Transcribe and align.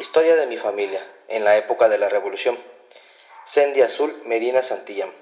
Historia 0.00 0.34
de 0.34 0.46
mi 0.46 0.56
familia 0.56 1.06
en 1.28 1.44
la 1.44 1.58
época 1.58 1.90
de 1.90 1.98
la 1.98 2.08
Revolución. 2.08 2.58
Sendy 3.44 3.82
Azul 3.82 4.22
Medina 4.24 4.62
Santillán. 4.62 5.12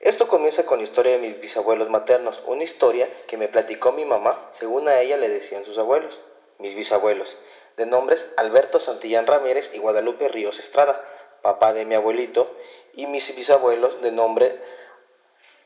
Esto 0.00 0.26
comienza 0.26 0.64
con 0.64 0.78
la 0.78 0.84
historia 0.84 1.12
de 1.12 1.18
mis 1.18 1.38
bisabuelos 1.38 1.90
maternos, 1.90 2.42
una 2.46 2.64
historia 2.64 3.10
que 3.26 3.36
me 3.36 3.48
platicó 3.48 3.92
mi 3.92 4.06
mamá, 4.06 4.48
según 4.52 4.88
a 4.88 5.02
ella 5.02 5.18
le 5.18 5.28
decían 5.28 5.66
sus 5.66 5.76
abuelos, 5.76 6.18
mis 6.56 6.74
bisabuelos, 6.74 7.36
de 7.76 7.84
nombres 7.84 8.26
Alberto 8.38 8.80
Santillán 8.80 9.26
Ramírez 9.26 9.70
y 9.74 9.80
Guadalupe 9.80 10.28
Ríos 10.28 10.58
Estrada, 10.58 10.98
papá 11.42 11.74
de 11.74 11.84
mi 11.84 11.94
abuelito, 11.94 12.50
y 12.94 13.06
mis 13.06 13.36
bisabuelos 13.36 14.00
de 14.00 14.12
nombre 14.12 14.58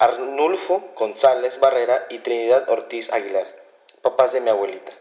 Arnulfo 0.01 0.91
González 0.97 1.61
Barrera 1.61 2.05
y 2.11 2.19
Trinidad 2.19 2.69
Ortiz 2.69 3.13
Aguilar, 3.13 3.47
papás 4.03 4.33
de 4.33 4.41
mi 4.41 4.51
abuelita. 4.51 4.93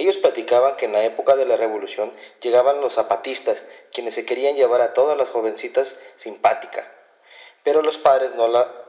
Ellos 0.00 0.16
platicaban 0.16 0.76
que 0.76 0.86
en 0.86 0.92
la 0.92 1.04
época 1.04 1.36
de 1.36 1.44
la 1.44 1.58
revolución 1.58 2.10
llegaban 2.40 2.80
los 2.80 2.94
zapatistas, 2.94 3.62
quienes 3.92 4.14
se 4.14 4.24
querían 4.24 4.56
llevar 4.56 4.80
a 4.80 4.94
todas 4.94 5.14
las 5.14 5.28
jovencitas 5.28 5.94
simpáticas, 6.16 6.86
pero 7.64 7.82
los 7.82 7.98
padres 7.98 8.30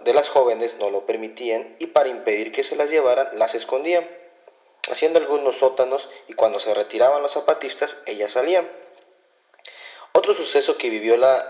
de 0.05 0.13
las 0.13 0.29
jóvenes 0.29 0.77
no 0.79 0.89
lo 0.89 1.05
permitían 1.05 1.75
y 1.79 1.87
para 1.87 2.07
impedir 2.07 2.53
que 2.53 2.63
se 2.63 2.77
las 2.77 2.89
llevaran 2.89 3.27
las 3.37 3.55
escondían, 3.55 4.07
haciendo 4.89 5.19
algunos 5.19 5.57
sótanos 5.57 6.09
y 6.29 6.33
cuando 6.33 6.61
se 6.61 6.73
retiraban 6.73 7.21
los 7.21 7.33
zapatistas 7.33 7.97
ellas 8.05 8.31
salían. 8.31 8.71
Otro 10.13 10.33
suceso 10.33 10.77
que 10.77 10.89
vivió 10.89 11.17
la, 11.17 11.45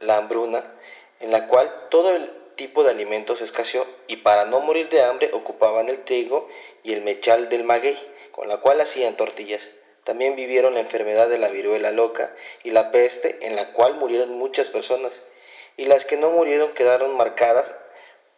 la 0.00 0.18
hambruna, 0.18 0.74
en 1.20 1.30
la 1.30 1.48
cual 1.48 1.86
todo 1.88 2.14
el 2.14 2.30
tipo 2.56 2.84
de 2.84 2.90
alimentos 2.90 3.40
escaseó 3.40 3.86
y 4.06 4.16
para 4.16 4.44
no 4.44 4.60
morir 4.60 4.90
de 4.90 5.02
hambre 5.02 5.30
ocupaban 5.32 5.88
el 5.88 6.04
trigo 6.04 6.46
y 6.82 6.92
el 6.92 7.00
mechal 7.00 7.48
del 7.48 7.64
maguey, 7.64 7.96
con 8.38 8.46
la 8.46 8.58
cual 8.58 8.80
hacían 8.80 9.16
tortillas. 9.16 9.68
También 10.04 10.36
vivieron 10.36 10.74
la 10.74 10.78
enfermedad 10.78 11.28
de 11.28 11.38
la 11.38 11.48
viruela 11.48 11.90
loca 11.90 12.32
y 12.62 12.70
la 12.70 12.92
peste, 12.92 13.44
en 13.44 13.56
la 13.56 13.72
cual 13.72 13.96
murieron 13.96 14.30
muchas 14.30 14.70
personas, 14.70 15.20
y 15.76 15.86
las 15.86 16.04
que 16.04 16.16
no 16.16 16.30
murieron 16.30 16.72
quedaron 16.72 17.16
marcadas 17.16 17.74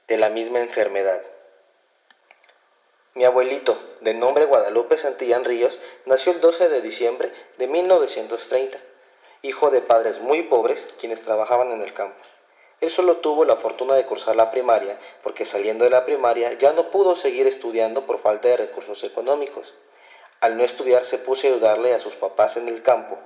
de 0.08 0.16
la 0.16 0.30
misma 0.30 0.60
enfermedad. 0.60 1.20
Mi 3.12 3.26
abuelito, 3.26 3.78
de 4.00 4.14
nombre 4.14 4.46
Guadalupe 4.46 4.96
Santillán 4.96 5.44
Ríos, 5.44 5.78
nació 6.06 6.32
el 6.32 6.40
12 6.40 6.70
de 6.70 6.80
diciembre 6.80 7.30
de 7.58 7.66
1930, 7.66 8.78
hijo 9.42 9.68
de 9.68 9.82
padres 9.82 10.18
muy 10.20 10.44
pobres 10.44 10.88
quienes 10.98 11.20
trabajaban 11.20 11.72
en 11.72 11.82
el 11.82 11.92
campo. 11.92 12.24
Él 12.80 12.90
solo 12.90 13.18
tuvo 13.18 13.44
la 13.44 13.56
fortuna 13.56 13.94
de 13.96 14.06
cursar 14.06 14.34
la 14.34 14.50
primaria, 14.50 14.98
porque 15.22 15.44
saliendo 15.44 15.84
de 15.84 15.90
la 15.90 16.06
primaria 16.06 16.54
ya 16.54 16.72
no 16.72 16.90
pudo 16.90 17.16
seguir 17.16 17.46
estudiando 17.46 18.06
por 18.06 18.18
falta 18.18 18.48
de 18.48 18.56
recursos 18.56 19.04
económicos. 19.04 19.74
Al 20.40 20.56
no 20.56 20.64
estudiar 20.64 21.04
se 21.04 21.18
puso 21.18 21.46
a 21.46 21.50
ayudarle 21.50 21.92
a 21.92 22.00
sus 22.00 22.16
papás 22.16 22.56
en 22.56 22.68
el 22.68 22.82
campo. 22.82 23.18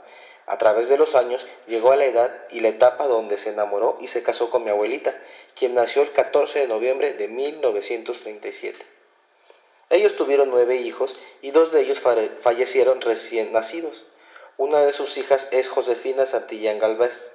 A 0.47 0.59
través 0.59 0.89
de 0.89 0.99
los 0.99 1.15
años 1.15 1.47
llegó 1.67 1.93
a 1.93 1.97
la 1.97 2.05
edad 2.05 2.31
y 2.51 2.61
la 2.61 2.69
etapa 2.69 3.07
donde 3.07 3.39
se 3.39 3.51
enamoró 3.51 3.97
y 4.01 4.09
se 4.09 4.23
casó 4.23 4.51
con 4.51 4.65
mi 4.65 4.71
abuelita, 4.71 5.15
quien 5.55 5.75
nació 5.75 6.03
el 6.03 6.13
14 6.13 6.59
de 6.59 6.67
noviembre 6.67 7.15
de 7.15 7.29
1937. 7.29 8.85
Ellos 9.91 10.17
tuvieron 10.17 10.51
nueve 10.51 10.77
hijos 10.77 11.17
y 11.41 11.53
dos 11.53 11.71
de 11.71 11.83
ellos 11.83 12.01
fallecieron 12.01 13.01
recién 13.01 13.53
nacidos. 13.53 14.07
Una 14.57 14.81
de 14.81 14.93
sus 14.93 15.17
hijas 15.17 15.49
es 15.53 15.69
Josefina 15.69 16.27
Santillán 16.27 16.79
Galvez, 16.79 17.33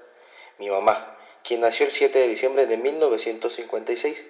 mi 0.58 0.69
mamá, 0.69 1.17
quien 1.43 1.61
nació 1.61 1.86
el 1.86 1.91
7 1.91 2.19
de 2.19 2.27
diciembre 2.27 2.66
de 2.66 2.77
1956. 2.77 4.25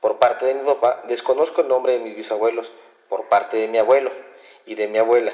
Por 0.00 0.18
parte 0.18 0.46
de 0.46 0.54
mi 0.54 0.64
papá, 0.64 1.02
desconozco 1.08 1.62
el 1.62 1.68
nombre 1.68 1.94
de 1.94 1.98
mis 1.98 2.14
bisabuelos, 2.14 2.70
por 3.08 3.28
parte 3.28 3.56
de 3.56 3.68
mi 3.68 3.78
abuelo 3.78 4.10
y 4.64 4.74
de 4.74 4.88
mi 4.88 4.98
abuela. 4.98 5.32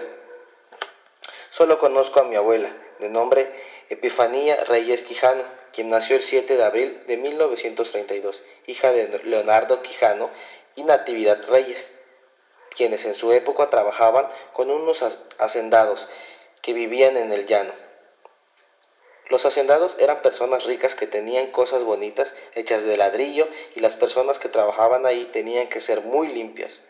Solo 1.51 1.79
conozco 1.79 2.21
a 2.21 2.25
mi 2.25 2.37
abuela, 2.37 2.75
de 2.99 3.11
nombre 3.11 3.53
Epifanía 3.91 4.65
Reyes 4.65 5.03
Quijano, 5.03 5.45
quien 5.73 5.89
nació 5.89 6.17
el 6.17 6.23
7 6.23 6.57
de 6.57 6.65
abril 6.65 7.03
de 7.07 7.17
1932, 7.17 8.43
hija 8.67 8.93
de 8.93 9.21
Leonardo 9.25 9.83
Quijano 9.83 10.31
y 10.77 10.85
Natividad 10.85 11.47
Reyes, 11.49 11.89
quienes 12.75 13.05
en 13.05 13.15
su 13.15 13.33
época 13.33 13.69
trabajaban 13.69 14.29
con 14.53 14.71
unos 14.71 15.03
hacendados 15.39 16.09
que 16.63 16.73
vivían 16.73 17.17
en 17.17 17.33
el 17.33 17.47
llano. 17.47 17.73
Los 19.29 19.47
hacendados 19.47 19.97
eran 19.99 20.21
personas 20.23 20.65
ricas 20.65 20.95
que 20.95 21.07
tenían 21.07 21.53
cosas 21.53 21.85
bonitas 21.85 22.35
hechas 22.55 22.83
de 22.83 22.97
ladrillo 22.97 23.49
y 23.75 23.81
las 23.81 23.97
personas 23.97 24.39
que 24.39 24.49
trabajaban 24.49 25.07
ahí 25.07 25.25
tenían 25.33 25.69
que 25.69 25.81
ser 25.81 26.03
muy 26.03 26.29
limpias. 26.29 26.81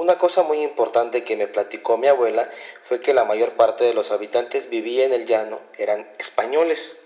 Una 0.00 0.16
cosa 0.16 0.42
muy 0.44 0.62
importante 0.62 1.24
que 1.24 1.36
me 1.36 1.46
platicó 1.46 1.98
mi 1.98 2.06
abuela 2.06 2.50
fue 2.80 3.00
que 3.00 3.12
la 3.12 3.26
mayor 3.26 3.52
parte 3.56 3.84
de 3.84 3.92
los 3.92 4.10
habitantes 4.10 4.70
vivía 4.70 5.04
en 5.04 5.12
el 5.12 5.26
llano 5.26 5.60
eran 5.76 6.10
españoles. 6.16 6.96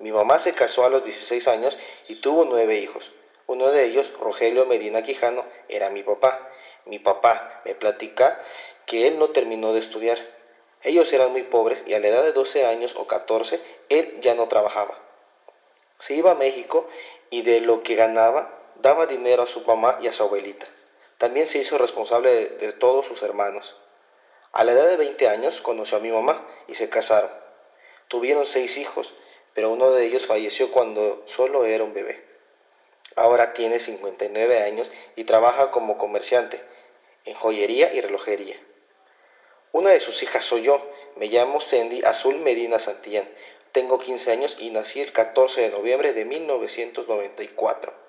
Mi 0.00 0.10
mamá 0.10 0.40
se 0.40 0.52
casó 0.52 0.84
a 0.84 0.88
los 0.90 1.04
16 1.04 1.46
años 1.46 1.78
y 2.08 2.20
tuvo 2.20 2.44
nueve 2.44 2.78
hijos. 2.78 3.12
Uno 3.46 3.70
de 3.70 3.84
ellos, 3.84 4.12
Rogelio 4.18 4.66
Medina 4.66 5.04
Quijano, 5.04 5.44
era 5.68 5.90
mi 5.90 6.02
papá. 6.02 6.50
Mi 6.86 6.98
papá 6.98 7.62
me 7.64 7.76
platica 7.76 8.42
que 8.84 9.06
él 9.06 9.20
no 9.20 9.28
terminó 9.28 9.72
de 9.72 9.78
estudiar 9.78 10.18
ellos 10.82 11.12
eran 11.12 11.30
muy 11.30 11.44
pobres 11.44 11.84
y 11.86 11.94
a 11.94 12.00
la 12.00 12.08
edad 12.08 12.24
de 12.24 12.32
12 12.32 12.66
años 12.66 12.96
o 12.96 13.06
14 13.06 13.60
él 13.90 14.18
ya 14.22 14.34
no 14.34 14.48
trabajaba. 14.48 14.98
Se 16.00 16.14
iba 16.14 16.32
a 16.32 16.34
México 16.34 16.88
y 17.30 17.42
de 17.42 17.60
lo 17.60 17.84
que 17.84 17.94
ganaba 17.94 18.58
daba 18.82 19.06
dinero 19.06 19.44
a 19.44 19.46
su 19.46 19.60
mamá 19.60 19.98
y 20.02 20.08
a 20.08 20.12
su 20.12 20.24
abuelita. 20.24 20.66
También 21.18 21.48
se 21.48 21.58
hizo 21.58 21.78
responsable 21.78 22.46
de, 22.46 22.72
todos 22.72 23.04
sus 23.06 23.22
hermanos. 23.22 23.76
A 24.52 24.62
la 24.62 24.72
edad 24.72 24.86
de 24.86 24.96
20 24.96 25.28
años 25.28 25.60
conoció 25.60 25.98
a 25.98 26.00
mi 26.00 26.12
mamá 26.12 26.46
y 26.68 26.76
se 26.76 26.88
casaron. 26.88 27.30
Tuvieron 28.06 28.46
seis 28.46 28.78
hijos, 28.78 29.12
pero 29.52 29.70
uno 29.70 29.90
de 29.90 30.06
ellos 30.06 30.26
falleció 30.26 30.70
cuando 30.70 31.24
solo 31.26 31.64
era 31.64 31.82
un 31.82 31.92
bebé. 31.92 32.24
Ahora 33.16 33.52
tiene 33.52 33.80
59 33.80 34.62
años 34.62 34.92
y 35.16 35.24
trabaja 35.24 35.72
como 35.72 35.98
comerciante 35.98 36.62
en 37.24 37.34
joyería 37.34 37.92
y 37.92 38.00
relojería. 38.00 38.56
Una 39.72 39.90
de 39.90 40.00
sus 40.00 40.22
hijas 40.22 40.44
soy 40.44 40.62
yo. 40.62 40.80
Me 41.16 41.26
llamo 41.26 41.60
Sandy 41.60 42.02
Azul 42.04 42.36
Medina 42.36 42.78
Santillán. 42.78 43.28
Tengo 43.72 43.98
15 43.98 44.30
años 44.30 44.56
y 44.60 44.70
nací 44.70 45.00
el 45.00 45.12
14 45.12 45.62
de 45.62 45.70
noviembre 45.70 46.12
de 46.12 46.24
1994. 46.24 48.07